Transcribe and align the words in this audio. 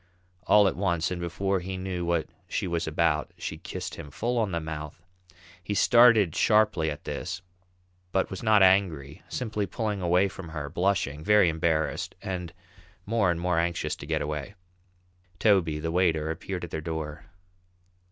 All 0.47 0.67
at 0.67 0.75
once, 0.75 1.11
and 1.11 1.21
before 1.21 1.59
he 1.59 1.77
knew 1.77 2.03
what 2.03 2.27
she 2.47 2.65
was 2.65 2.87
about, 2.87 3.31
she 3.37 3.59
kissed 3.59 3.93
him 3.93 4.09
full 4.09 4.39
on 4.39 4.51
the 4.51 4.59
mouth. 4.59 4.99
He 5.63 5.75
started 5.75 6.35
sharply 6.35 6.89
at 6.89 7.03
this, 7.03 7.43
but 8.11 8.31
was 8.31 8.41
not 8.41 8.63
angry, 8.63 9.21
simply 9.29 9.67
pulling 9.67 10.01
away 10.01 10.27
from 10.27 10.49
her, 10.49 10.69
blushing, 10.71 11.23
very 11.23 11.49
embarrassed, 11.49 12.15
and 12.19 12.51
more 13.05 13.29
and 13.29 13.39
more 13.39 13.59
anxious 13.59 13.95
to 13.97 14.07
get 14.07 14.23
away. 14.23 14.55
Toby, 15.37 15.77
the 15.77 15.91
waiter, 15.91 16.31
appeared 16.31 16.63
at 16.63 16.71
their 16.71 16.81
door. 16.81 17.25